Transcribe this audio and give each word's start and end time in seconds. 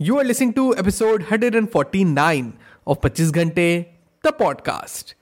You 0.00 0.16
are 0.20 0.22
listening 0.22 0.52
to 0.54 0.76
episode 0.76 1.22
149 1.22 2.58
of 2.86 3.00
25 3.00 3.32
Ghante, 3.32 3.86
the 4.22 4.32
podcast. 4.32 5.14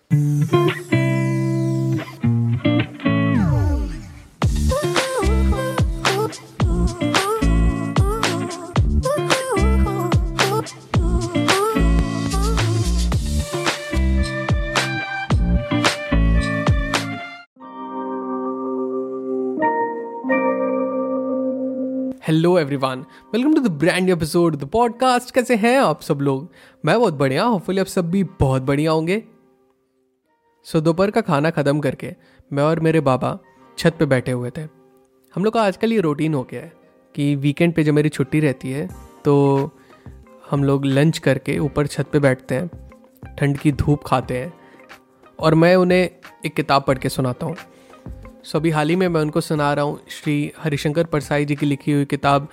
Hello 22.27 22.59
everyone 22.59 23.05
welcome 23.33 23.53
to 23.55 23.61
the 23.61 23.71
brand 23.73 24.09
episode 24.11 24.55
the 24.57 24.65
podcast 24.65 25.31
कैसे 25.35 25.57
हैं 25.57 25.77
आप 25.79 26.01
सब 26.01 26.21
लोग? 26.21 26.49
मैं 26.85 26.99
बहुत 27.01 27.15
बढ़िया 27.15 27.45
होपफुली 27.45 27.81
आप 27.81 27.87
सब 27.87 28.11
भी 28.11 28.23
बहुत 28.41 28.63
बढ़िया 28.63 28.93
होंगे। 28.93 29.23
सो 30.67 30.81
दोपहर 30.81 31.11
का 31.11 31.21
खाना 31.21 31.51
ख़त्म 31.51 31.81
करके 31.81 32.13
मैं 32.53 32.63
और 32.63 32.81
मेरे 32.81 33.01
बाबा 33.01 33.39
छत 33.79 33.97
पे 33.99 34.07
बैठे 34.07 34.33
हुए 34.33 34.51
थे। 34.57 34.63
हम 35.35 35.45
लोग 35.45 35.55
का 35.55 35.63
आजकल 35.63 35.93
ये 35.93 36.01
रूटीन 36.01 36.35
हो 36.35 36.43
गया 36.43 36.63
है 36.63 36.73
कि 37.15 37.35
वीकेंड 37.37 37.75
पे 37.75 37.85
जब 37.85 37.95
मेरी 37.95 38.09
छुट्टी 38.09 38.41
रहती 38.41 38.71
है 38.71 38.89
तो 39.25 39.37
हम 40.51 40.65
लोग 40.65 40.85
लंच 40.85 41.19
करके 41.19 41.59
ऊपर 41.59 41.87
छत 41.87 42.09
पे 42.13 42.19
बैठते 42.19 42.55
हैं, 42.55 42.71
ठंड 43.37 43.59
की 43.59 43.73
धूप 43.75 44.05
खाते 44.07 44.39
हैं 44.39 44.53
और 45.39 45.55
मैं 45.55 45.75
उन्हें 45.77 46.09
एक 46.47 46.55
किताब 46.57 46.85
पढ़ 46.87 46.99
के 46.99 47.09
सुनाता 47.09 47.47
हूँ। 47.47 47.57
सो 48.47 48.59
अभी 48.59 48.71
हाल 48.71 48.89
ही 48.89 48.97
में 48.97 49.07
मैं 49.09 49.21
उनको 49.21 49.41
सुना 49.41 49.73
रहा 49.75 49.85
हूँ, 49.85 49.99
श्री 50.11 50.53
हरिशंकर 50.59 51.05
परसाई 51.05 51.45
जी 51.45 51.55
की 51.57 51.67
लिखी 51.67 51.93
हुई 51.93 52.05
किताब 52.05 52.49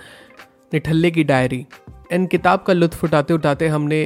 निठल्ले 0.74 1.10
की 1.10 1.24
डायरी। 1.24 1.66
इन 2.12 2.26
किताब 2.26 2.62
का 2.62 2.72
लुत्फ 2.72 3.04
उठाते 3.04 3.34
उठाते 3.34 3.68
हमने 3.68 4.04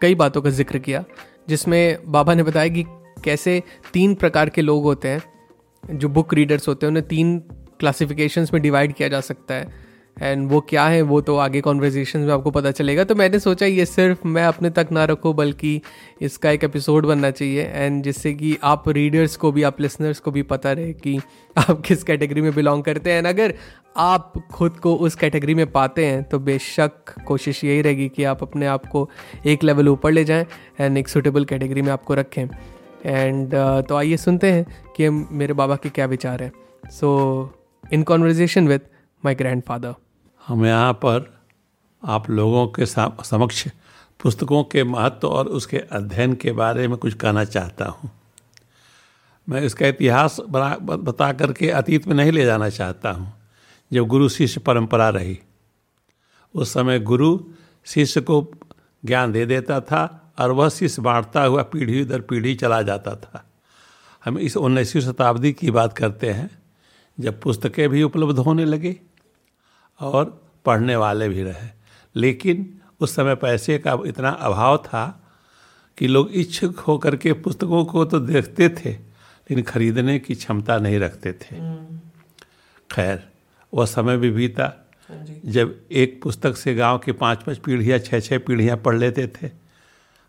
कई 0.00 0.14
बातों 0.14 0.42
का 0.42 0.50
ज़िक्र 0.50 0.78
किया, 0.78 1.04
जिसमें 1.48 1.98
बाबा 2.06 2.34
ने 2.34 2.42
बताया 2.42 2.68
कि 2.68 2.84
कैसे 3.24 3.62
तीन 3.92 4.14
प्रकार 4.14 4.48
के 4.48 4.62
लोग 4.62 4.82
होते 4.82 5.08
हैं, 5.08 5.98
जो 5.98 6.08
बुक 6.08 6.34
रीडर्स 6.34 6.68
होते 6.68 6.86
हैं, 6.86 6.90
उन्हें 6.90 7.06
तीन 7.08 7.38
क्लासिफिकेशंस 7.80 8.52
में 8.54 8.62
डिवाइड 8.62 8.92
किया 8.92 9.08
जा 9.08 9.20
सकता 9.20 9.54
है। 9.54 9.89
एंड 10.20 10.48
वो 10.48 10.60
क्या 10.60 10.84
है 10.84 11.00
वो 11.02 11.20
तो 11.20 11.36
आगे 11.36 11.60
कॉन्वर्जेशन 11.60 12.20
में 12.20 12.32
आपको 12.32 12.50
पता 12.50 12.70
चलेगा। 12.70 13.04
तो 13.04 13.14
मैंने 13.14 13.38
सोचा 13.38 13.66
ये 13.66 13.86
सिर्फ़ 13.86 14.26
मैं 14.28 14.44
अपने 14.44 14.70
तक 14.70 14.88
ना 14.92 15.04
रखूँ 15.04 15.34
बल्कि 15.34 15.80
इसका 16.20 16.50
एक 16.50 16.64
एपिसोड 16.64 17.06
बनना 17.06 17.30
चाहिए। 17.30 17.64
एंड 17.64 18.02
जिससे 18.02 18.32
कि 18.34 18.56
आप 18.62 18.88
रीडर्स 18.88 19.36
को 19.36 19.52
भी 19.52 19.62
आप 19.62 19.80
लिसनर्स 19.80 20.20
को 20.20 20.30
भी 20.30 20.42
पता 20.42 20.72
रहे 20.72 20.92
कि 20.92 21.18
आप 21.56 21.80
किस 21.80 22.02
कैटेगरी 22.02 22.40
में 22.40 22.54
बिलोंग 22.54 22.82
करते 22.84 23.10
हैं। 23.10 23.18
एंड 23.18 23.26
अगर 23.26 23.54
आप 23.96 24.32
खुद 24.52 24.76
को 24.76 24.94
उस 24.96 25.14
कैटेगरी 25.14 25.54
में 25.54 25.70
पाते 25.72 26.06
हैं 26.06 26.22
तो 26.24 26.38
बेशक 26.38 27.14
कोशिश 27.26 27.64
यही 27.64 27.82
रहेगी 27.82 28.08
कि 28.08 28.24
आप 28.24 28.42
अपने 28.42 28.66
आप 28.66 28.86
को 28.86 29.08
एक 29.46 29.64
लेवल 29.64 29.88
ऊपर 29.88 30.12
ले 30.12 30.24
जाएँ 30.24 30.46
एंड 30.80 30.98
एक 30.98 31.08
सूटेबल 31.08 31.44
कैटेगरी 31.44 31.82
में 31.82 31.92
आपको 31.92 32.14
रखें। 32.14 32.44
एंड 33.06 33.46
uh, 33.46 33.88
तो 33.88 33.96
आइए 33.96 34.16
सुनते 34.16 34.52
हैं 34.52 34.66
कि 34.96 35.08
मेरे 35.10 35.54
बाबा 35.54 35.76
के 35.76 35.88
क्या 35.88 36.06
विचार 36.06 36.42
हैं। 36.42 36.52
So 36.90 37.08
in 37.92 38.02
conversation 38.02 38.68
with 38.68 38.80
my 39.22 39.34
grandfather 39.62 39.94
हम 40.42 40.64
यहाँ 40.66 40.92
पर 40.92 41.32
आप 42.02 42.30
लोगों 42.30 42.66
के 42.68 42.86
समक्ष 42.86 43.66
पुस्तकों 44.20 44.62
के 44.64 44.84
महत्व 44.84 45.28
और 45.28 45.48
उसके 45.48 45.78
अध्ययन 45.92 46.34
के 46.34 46.52
बारे 46.52 46.86
में 46.88 46.96
कुछ 46.98 47.14
कहना 47.14 47.44
चाहता 47.44 47.84
हूँ। 47.84 48.10
मैं 49.48 49.60
इसका 49.62 49.86
इतिहास 49.86 50.36
बना, 50.48 50.76
बता 50.80 51.32
करके 51.32 51.70
अतीत 51.70 52.06
में 52.06 52.14
नहीं 52.14 52.32
ले 52.32 52.44
जाना 52.44 52.68
चाहता 52.68 53.10
हूँ। 53.10 53.32
जब 53.90 54.06
गुरु 54.06 54.28
शिष्य 54.28 54.60
परंपरा 54.60 55.08
रही, 55.08 55.38
उस 56.54 56.72
समय 56.72 56.98
गुरु 57.00 57.38
शिष्य 57.86 58.20
को 58.20 58.46
ज्ञान 59.02 59.32
दे 59.32 59.44
देता 59.46 59.80
था 59.80 60.32
और 60.38 60.50
वह 60.50 60.68
शिष्य 60.68 61.02
बांटता 61.02 61.42
हुआ 61.42 61.62
पीढ़ी 61.62 62.04
दर 62.04 62.20
पीढ़ी 62.20 62.54
चला 62.54 62.80
जाता 62.82 63.14
था। 63.16 63.44
हम 64.24 64.38
इस 64.38 64.56
उन्नीसवीं 64.56 65.02
शताब्दी 65.02 65.52
की 65.52 65.70
बात 65.70 65.96
करते 65.98 66.30
हैं, 66.30 66.50
जब 67.18 67.40
पुस्तकें 67.40 67.88
भी 67.88 68.02
उपलब्ध 68.02 68.38
होने 68.38 68.64
लगी 68.64 68.96
और 70.00 70.24
पढ़ने 70.64 70.96
वाले 70.96 71.28
भी 71.28 71.42
रहे। 71.42 71.68
लेकिन 72.14 72.68
उस 73.00 73.14
समय 73.16 73.34
पैसे 73.36 73.78
का 73.78 73.98
इतना 74.06 74.30
अभाव 74.30 74.76
था 74.78 75.04
कि 75.98 76.06
लोग 76.06 76.30
इच्छुक 76.32 76.78
होकर 76.78 77.16
के 77.16 77.32
पुस्तकों 77.38 77.84
को 77.84 78.04
तो 78.04 78.20
देखते 78.20 78.68
थे 78.68 78.90
लेकिन 78.90 79.62
खरीदने 79.64 80.18
की 80.18 80.34
क्षमता 80.34 80.78
नहीं 80.78 80.98
रखते 80.98 81.32
थे। 81.32 81.56
खैर 82.90 83.22
वह 83.72 83.86
समय 83.86 84.16
भी 84.16 84.30
बीता। 84.30 84.72
हाँ 85.08 85.24
जब 85.46 85.74
एक 85.92 86.20
पुस्तक 86.22 86.56
से 86.56 86.74
गाँव 86.74 86.98
के 86.98 87.12
पाँच 87.12 87.42
पाँच 87.42 87.58
पीढ़ियाँ 87.58 87.98
छः 87.98 88.20
छः 88.20 88.38
पीढ़ियाँ 88.38 88.76
पढ़ 88.76 88.96
लेते 88.96 89.26
थे 89.26 89.50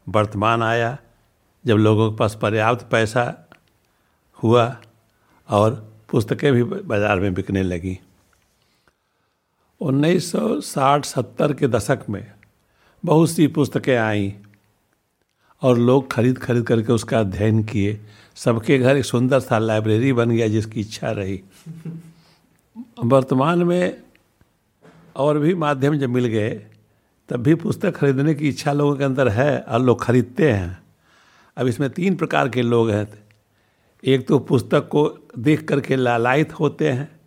वर्तमान 0.07 0.63
आया। 0.63 0.97
जब 1.65 1.77
लोगों 1.77 2.09
के 2.11 2.17
पास 2.17 2.37
पर्याप्त 2.41 2.85
पैसा 2.91 3.23
हुआ 4.39 4.65
और 5.49 5.73
पुस्तकें 6.09 6.51
भी 6.53 6.63
बाज़ार 6.63 7.19
में 7.19 7.33
बिकने 7.33 7.63
लगी। 7.63 7.99
1960-70 9.81 11.53
के 11.53 11.67
दशक 11.67 11.99
में 12.09 12.31
बहुत 13.05 13.29
सी 13.29 13.47
पुस्तकें 13.47 13.97
आईं 13.97 14.31
और 15.61 15.77
लोग 15.77 16.11
खरीद 16.11 16.37
खरीद 16.37 16.67
करके 16.67 16.93
उसका 16.93 17.19
अध्ययन 17.19 17.63
किए। 17.63 18.01
सबके 18.35 18.79
घर 18.79 18.97
एक 18.97 19.05
सुंदर 19.05 19.39
सा 19.39 19.57
लाइब्रेरी 19.57 20.13
बन 20.13 20.29
गया 20.29 20.47
जिसकी 20.47 20.81
इच्छा 20.81 21.11
रही। 21.11 21.41
वर्तमान 23.03 23.63
में 23.63 24.03
और 25.15 25.39
भी 25.39 25.55
माध्यम 25.55 25.97
जब 25.97 26.09
मिल 26.09 26.25
गए, 26.25 26.49
तब 27.29 27.37
भी 27.37 27.55
पुस्तक 27.55 27.95
खरीदने 27.95 28.35
की 28.35 28.49
इच्छा 28.49 28.73
लोगों 28.73 28.95
के 28.95 29.03
अंदर 29.03 29.27
है 29.27 29.59
और 29.59 29.81
लोग 29.81 30.03
खरीदते 30.03 30.51
हैं। 30.51 30.83
अब 31.57 31.67
इसमें 31.67 31.89
तीन 31.89 32.15
प्रकार 32.15 32.49
के 32.49 32.61
लोग 32.61 32.89
हैं। 32.89 33.07
एक 34.03 34.27
तो 34.27 34.39
पुस्तक 34.39 34.87
को 34.87 35.29
देख 35.39 35.67
करके 35.67 35.95
लालायित 35.95 36.53
होते 36.53 36.91
हैं 36.91 37.20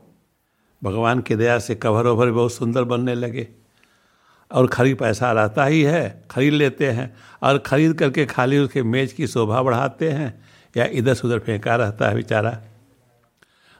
भगवान 0.85 1.21
की 1.21 1.35
दया 1.35 1.59
से 1.59 1.75
कवर 1.75 2.07
ओवर 2.07 2.31
बहुत 2.31 2.53
सुंदर 2.53 2.85
बनने 2.85 3.15
लगे। 3.15 3.49
और 4.51 4.67
खरीद 4.67 4.97
पैसा 4.97 5.33
रहता 5.33 5.65
ही 5.65 5.83
है, 5.83 6.25
खरीद 6.31 6.53
लेते 6.53 6.91
हैं 6.91 7.17
और 7.43 7.59
ख़रीद 7.59 7.99
करके 7.99 8.27
खाली 8.27 8.59
उसके 8.59 8.83
मेज 8.83 9.13
की 9.13 9.27
शोभा 9.27 9.63
बढ़ाते 9.63 10.11
हैं 10.11 10.45
या 10.77 10.85
इधर 10.85 11.17
उधर 11.25 11.39
फेंका 11.39 11.77
रहता 11.77 12.09
है 12.09 12.15
बेचारा। 12.15 12.63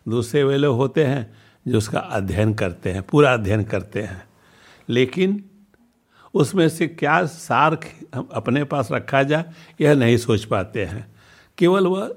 दूसरे 0.09 0.45
वे 0.45 0.57
लोग 0.57 0.77
होते 0.77 1.05
हैं 1.05 1.37
जो 1.69 1.79
उसका 1.79 1.99
अध्ययन 1.99 2.55
करते 2.55 2.91
हैं, 2.91 3.03
पूरा 3.03 3.35
अध्ययन 3.35 3.65
करते 3.65 4.03
हैं। 4.03 4.25
लेकिन 4.89 5.45
उसमें 6.35 6.69
से 6.69 6.87
क्या 6.87 7.27
सार 7.27 7.79
अपने 8.33 8.65
पास 8.65 8.89
रखा 8.93 9.23
जाए 9.23 9.45
यह 9.81 9.95
नहीं 9.95 10.17
सोच 10.17 10.45
पाते 10.45 10.85
हैं। 10.85 11.15
केवल 11.59 11.87
वह 11.87 12.17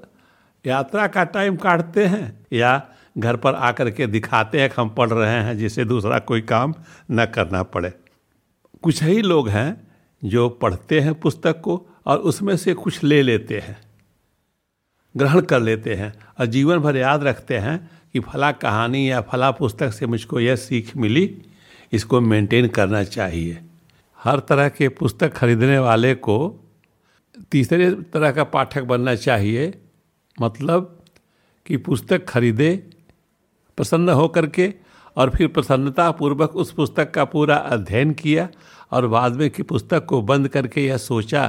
यात्रा 0.66 1.06
का 1.06 1.24
टाइम 1.24 1.56
काटते 1.56 2.06
हैं 2.06 2.46
या 2.52 2.88
घर 3.18 3.36
पर 3.36 3.54
आकर 3.54 3.90
के 3.90 4.06
दिखाते 4.06 4.60
हैं 4.60 4.68
कि 4.70 4.80
हम 4.80 4.88
पढ़ 4.88 5.10
रहे 5.10 5.42
हैं, 5.42 5.58
जिससे 5.58 5.84
दूसरा 5.84 6.18
कोई 6.18 6.40
काम 6.40 6.74
न 7.10 7.26
करना 7.26 7.62
पड़े। 7.62 7.92
कुछ 8.82 9.02
ही 9.02 9.22
लोग 9.22 9.48
हैं 9.48 9.88
जो 10.22 10.48
पढ़ते 10.48 11.00
हैं 11.00 11.14
पुस्तक 11.14 11.60
को 11.60 11.86
और 12.06 12.18
उसमें 12.18 12.56
से 12.56 12.74
कुछ 12.74 13.02
ले 13.04 13.22
लेते 13.22 13.58
हैं, 13.58 13.76
ग्रहण 15.16 15.40
कर 15.40 15.60
लेते 15.60 15.94
हैं 15.94 16.12
और 16.38 16.46
जीवन 16.46 16.78
भर 16.78 16.96
याद 16.96 17.22
रखते 17.24 17.58
हैं 17.58 17.90
कि 18.12 18.20
फला 18.20 18.52
कहानी 18.52 19.10
या 19.10 19.20
फला 19.20 19.50
पुस्तक 19.50 19.92
से 19.92 20.06
मुझको 20.06 20.40
यह 20.40 20.56
सीख 20.56 20.96
मिली, 20.96 21.42
इसको 21.92 22.20
मेंटेन 22.20 22.68
करना 22.68 23.02
चाहिए। 23.04 23.58
हर 24.18 24.38
तरह 24.38 24.68
के 24.68 24.88
पुस्तक 24.88 25.32
खरीदने 25.32 25.78
वाले 25.78 26.14
को 26.14 26.64
तीसरे 27.50 27.90
तरह 27.90 28.30
का 28.32 28.44
पाठक 28.44 28.82
बनना 28.82 29.14
चाहिए। 29.14 29.72
मतलब 30.38 30.94
कि 31.66 31.76
पुस्तक 31.76 32.24
खरीदे 32.24 32.87
प्रसन्न 33.78 34.08
होकर 34.10 34.46
के 34.46 34.72
और 35.16 35.30
फिर 35.30 35.48
प्रसन्नता 35.48 36.10
पूर्वक 36.10 36.56
उस 36.56 36.72
पुस्तक 36.72 37.10
का 37.10 37.24
पूरा 37.24 37.56
अध्ययन 37.56 38.12
किया 38.12 38.48
और 38.92 39.06
बाद 39.06 39.36
में 39.36 39.50
कि 39.50 39.62
पुस्तक 39.62 40.04
को 40.04 40.22
बंद 40.22 40.48
करके 40.48 40.86
यह 40.86 40.96
सोचा 40.96 41.46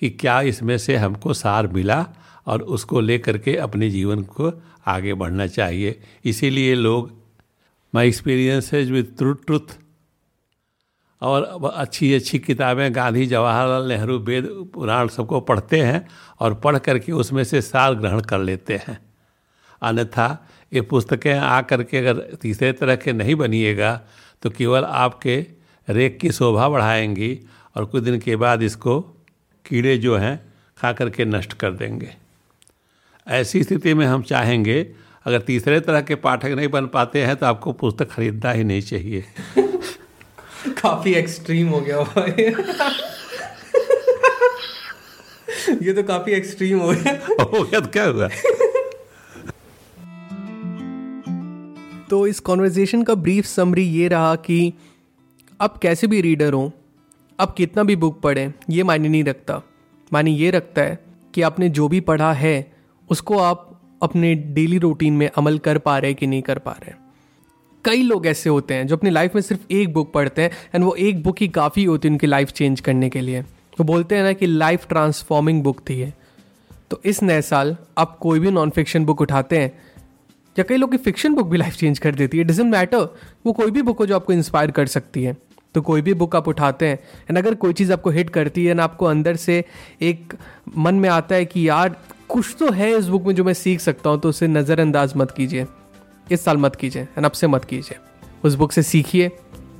कि 0.00 0.10
क्या 0.10 0.40
इसमें 0.40 0.78
से 0.78 0.96
हमको 0.96 1.34
सार 1.34 1.66
मिला 1.66 2.06
और 2.46 2.62
उसको 2.62 3.00
लेकर 3.00 3.38
के 3.38 3.56
अपने 3.56 3.90
जीवन 3.90 4.22
को 4.22 4.52
आगे 4.86 5.14
बढ़ना 5.14 5.46
चाहिए। 5.46 6.00
इसीलिए 6.24 6.74
लोग 6.74 7.12
माई 7.94 8.08
एक्सपीरियंस 8.08 8.72
है 8.72 8.82
विथ 8.84 9.16
ट्रुथ 9.18 9.36
ट्रुथ 9.46 9.76
और 11.22 11.72
अच्छी 11.74 12.14
अच्छी 12.14 12.38
किताबें 12.38 12.94
गांधी 12.94 13.26
जवाहरलाल 13.26 13.88
नेहरू 13.88 14.18
वेद 14.18 14.48
पुराण 14.74 15.08
सबको 15.08 15.40
पढ़ते 15.40 15.80
हैं 15.80 16.06
और 16.40 16.54
पढ़ 16.54 16.78
करके 16.78 17.12
उसमें 17.12 17.44
से 17.44 17.62
सार 17.62 17.94
ग्रहण 17.94 18.20
कर 18.20 18.38
लेते 18.38 18.76
हैं। 18.88 18.98
अन्यथा 19.82 20.48
ये 20.72 20.80
पुस्तकें 20.80 21.34
आ 21.34 21.62
करके 21.62 21.98
अगर 21.98 22.36
तीसरे 22.42 22.72
तरह 22.72 22.96
के 22.96 23.12
नहीं 23.12 23.34
बनिएगा 23.34 24.00
तो 24.42 24.50
केवल 24.50 24.84
आपके 24.84 25.46
रेख 25.88 26.18
की 26.20 26.32
शोभा 26.32 26.68
बढ़ाएँगी 26.68 27.40
और 27.76 27.84
कुछ 27.84 28.02
दिन 28.02 28.20
के 28.20 28.36
बाद 28.36 28.62
इसको 28.62 29.00
कीड़े 29.66 29.98
जो 29.98 30.16
हैं 30.16 30.52
खा 30.78 30.92
करके 30.92 31.24
नष्ट 31.24 31.52
कर 31.52 31.70
देंगे। 31.70 32.14
ऐसी 33.28 33.62
स्थिति 33.62 33.94
में 33.94 34.06
हम 34.06 34.22
चाहेंगे 34.22 34.94
अगर 35.26 35.40
तीसरे 35.40 35.80
तरह 35.80 36.00
के 36.00 36.14
पाठक 36.14 36.46
नहीं 36.46 36.68
बन 36.68 36.86
पाते 36.86 37.24
हैं 37.24 37.36
तो 37.36 37.46
आपको 37.46 37.72
पुस्तक 37.72 38.10
खरीदना 38.10 38.52
ही 38.52 38.64
नहीं 38.64 38.80
चाहिए। 38.80 39.24
काफ़ी 40.68 41.14
एक्सट्रीम 41.14 41.68
हो 41.68 41.80
गया 41.80 42.02
भाई। 42.02 42.32
ये 45.82 45.92
तो 45.92 46.02
काफ़ी 46.02 46.32
एक्सट्रीम 46.32 46.78
हो 46.78 46.88
गया। 46.88 47.12
हो 47.42 47.62
गया 47.62 47.80
तो 47.80 47.86
क्या 47.86 48.04
हुआ? 48.04 48.28
तो 52.12 52.26
इस 52.26 52.40
कॉन्वर्जेशन 52.40 53.02
का 53.02 53.14
ब्रीफ 53.14 53.44
समरी 53.44 53.82
ये 53.82 54.08
रहा 54.08 54.34
कि 54.36 54.74
आप 55.60 55.78
कैसे 55.78 56.06
भी 56.06 56.20
रीडर 56.20 56.52
हो 56.52 56.72
आप 57.40 57.54
कितना 57.54 57.82
भी 57.82 57.96
बुक 57.96 58.20
पढ़ें, 58.20 58.52
ये 58.70 58.82
मायने 58.82 59.08
नहीं 59.08 59.24
रखता। 59.24 59.62
मायने 60.12 60.30
ये 60.30 60.50
रखता 60.50 60.82
है 60.82 60.98
कि 61.34 61.42
आपने 61.42 61.68
जो 61.68 61.88
भी 61.88 62.00
पढ़ा 62.00 62.32
है, 62.32 62.72
उसको 63.10 63.38
आप 63.38 63.80
अपने 64.02 64.34
डेली 64.34 64.78
रूटीन 64.78 65.12
में 65.12 65.30
अमल 65.36 65.58
कर 65.58 65.78
पा 65.78 65.98
रहे 65.98 66.14
कि 66.14 66.26
नहीं 66.26 66.42
कर 66.42 66.58
पा 66.58 66.72
रहे 66.72 66.92
कई 67.84 68.02
लोग 68.02 68.26
ऐसे 68.26 68.50
होते 68.50 68.74
हैं 68.74 68.86
जो 68.86 68.96
अपनी 68.96 69.10
लाइफ 69.10 69.34
में 69.34 69.42
सिर्फ़ 69.42 69.72
एक 69.72 69.92
बुक 69.92 70.12
पढ़ते 70.12 70.42
हैं 70.42 70.50
एंड 70.74 70.84
वो 70.84 70.94
एक 70.94 71.22
बुक 71.22 71.36
ही 71.40 71.48
काफ़ी 71.48 71.84
होती 71.84 72.08
है 72.08 72.12
उनकी 72.12 72.26
लाइफ 72.26 72.52
चेंज 72.52 72.80
करने 72.80 73.10
के 73.10 73.20
लिए। 73.20 73.40
वो 73.40 73.84
बोलते 73.84 74.14
हैं 74.14 74.22
ना 74.22 74.32
कि 74.32 74.46
लाइफ 74.46 74.88
ट्रांसफॉर्मिंग 74.88 75.62
बुक 75.62 75.80
थी 75.90 76.00
है 76.00 76.14
तो 76.90 77.00
इस 77.04 77.22
नए 77.22 77.42
साल 77.42 77.76
आप 77.98 78.18
कोई 78.18 78.40
भी 78.40 78.50
नॉन 78.50 78.70
फिक्शन 78.70 79.04
बुक 79.04 79.20
उठाते 79.20 79.58
हैं 79.58 79.91
या 80.58 80.64
कई 80.64 80.76
लोग 80.76 80.90
की 80.90 80.96
फिक्शन 80.96 81.34
बुक 81.34 81.46
भी 81.46 81.56
लाइफ 81.56 81.76
चेंज 81.76 81.98
कर 81.98 82.14
देती 82.14 82.38
है। 82.38 82.44
डजेंट 82.44 82.72
मैटर 82.72 83.16
वो 83.46 83.52
कोई 83.52 83.70
भी 83.70 83.82
बुक 83.82 83.98
हो 83.98 84.06
जो 84.06 84.16
आपको 84.16 84.32
इंस्पायर 84.32 84.70
कर 84.70 84.86
सकती 84.86 85.22
है। 85.24 85.36
तो 85.74 85.80
कोई 85.80 86.02
भी 86.02 86.14
बुक 86.14 86.36
आप 86.36 86.48
उठाते 86.48 86.88
हैं। 86.88 86.98
एंड 87.30 87.38
अगर 87.38 87.54
कोई 87.54 87.72
चीज़ 87.72 87.92
आपको 87.92 88.10
हिट 88.10 88.30
करती 88.30 88.64
है 88.64 88.74
ना 88.74 88.84
आपको 88.84 89.06
अंदर 89.06 89.36
से 89.36 89.64
एक 90.02 90.34
मन 90.76 90.94
में 90.94 91.08
आता 91.08 91.34
है 91.34 91.44
कि 91.44 91.68
यार, 91.68 91.96
कुछ 92.28 92.56
तो 92.58 92.70
है 92.70 92.90
इस 92.98 93.06
बुक 93.06 93.22
में 93.22 93.34
जो 93.34 93.44
मैं 93.44 93.54
सीख 93.54 93.80
सकता 93.80 94.10
हूँ 94.10 94.20
तो 94.20 94.28
उसे 94.28 94.46
नज़रअंदाज 94.48 95.12
मत 95.16 95.30
कीजिए। 95.30 95.66
इस 96.32 96.44
साल 96.44 96.56
मत 96.56 96.76
कीजिए। 96.76 97.02
एंड 97.02 97.24
अब 97.24 97.32
से 97.32 97.46
मत 97.46 97.64
कीजिए। 97.64 97.98
उस 98.44 98.54
बुक 98.54 98.72
से 98.72 98.82
सीखिए। 98.82 99.30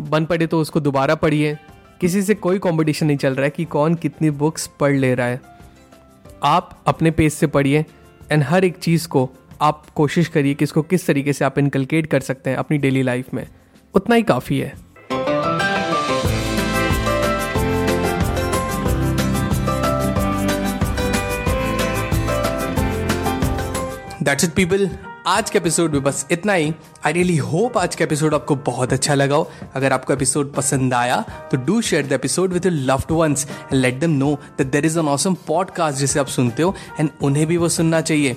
बन 0.00 0.24
पड़े 0.24 0.46
तो 0.46 0.60
उसको 0.60 0.80
दोबारा 0.80 1.14
पढ़िए। 1.14 1.58
किसी 2.00 2.22
से 2.22 2.34
कोई 2.34 2.58
कंपटीशन 2.58 3.06
नहीं 3.06 3.16
चल 3.16 3.34
रहा 3.34 3.44
है 3.44 3.50
कि 3.50 3.64
कौन 3.64 3.94
कितनी 3.94 4.30
बुक्स 4.30 4.66
पढ़ 4.80 4.96
ले 4.96 5.14
रहा 5.14 5.26
है। 5.26 5.40
आप 6.42 6.82
अपने 6.86 7.10
पेज 7.10 7.32
से 7.32 7.46
पढ़िए। 7.46 7.84
एंड 8.32 8.42
हर 8.42 8.64
एक 8.64 8.76
चीज़ 8.76 9.08
को 9.08 9.30
आप 9.62 9.84
कोशिश 9.94 10.28
करिए 10.28 10.54
कि 10.54 10.64
इसको 10.64 10.82
किस 10.82 11.06
तरीके 11.06 11.32
से 11.32 11.44
आप 11.44 11.58
इनकलकेट 11.58 12.06
कर 12.06 12.20
सकते 12.20 12.50
हैं 12.50 12.56
अपनी 12.56 12.78
डेली 12.78 13.02
लाइफ 13.02 13.34
में। 13.34 13.46
उतना 13.94 14.14
ही 14.14 14.22
काफ़ी 14.22 14.58
है। 14.58 14.72
दैट्स 24.22 24.44
इट 24.44 24.50
पीपल 24.50 24.90
आज 25.26 25.50
के 25.50 25.58
एपिसोड 25.58 25.92
में 25.92 26.02
बस 26.02 26.26
इतना 26.30 26.52
ही। 26.52 26.72
आई 27.06 27.12
रियली 27.12 27.36
होप 27.36 27.78
आज 27.78 27.94
का 27.94 28.04
एपिसोड 28.04 28.34
आपको 28.34 28.54
बहुत 28.56 28.92
अच्छा 28.92 29.14
लगा 29.14 29.36
हो। 29.36 29.50
अगर 29.74 29.92
आपको 29.92 30.12
एपिसोड 30.12 30.52
पसंद 30.54 30.94
आया 30.94 31.24
तो 31.50 31.56
do 31.56 31.80
share 31.80 32.06
the 32.06 32.12
episode 32.12 32.52
with 32.52 32.66
loved 32.66 33.12
ones 33.12 33.46
and 33.50 33.74
let 33.74 34.00
them 34.00 34.10
know 34.10 34.34
that 34.58 34.70
there 34.70 34.86
is 34.86 34.98
an 34.98 35.08
awesome 35.08 35.34
podcast 35.46 35.98
जिसे 35.98 36.20
आप 36.20 36.26
सुनते 36.26 36.62
हो 36.62 36.74
एंड 37.00 37.10
उन्हें 37.22 37.46
भी 37.46 37.56
वो 37.56 37.68
सुनना 37.68 38.00
चाहिए। 38.00 38.36